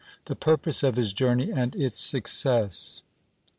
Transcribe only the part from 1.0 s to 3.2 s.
journey and its success.